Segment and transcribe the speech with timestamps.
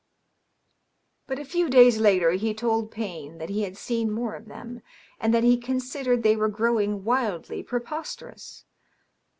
[1.27, 4.81] But a few days later he told Payne that he had seen more of them,
[5.19, 8.65] and that he considered they were growing wildly preposterous.